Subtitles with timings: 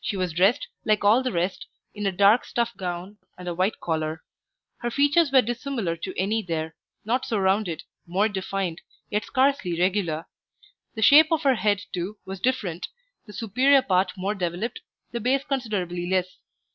[0.00, 3.78] She was dressed, like all the rest, in a dark stuff gown and a white
[3.78, 4.22] collar;
[4.78, 10.24] her features were dissimilar to any there, not so rounded, more defined, yet scarcely regular.
[10.94, 12.88] The shape of her head too was different,
[13.26, 16.38] the superior part more developed, the base considerably less.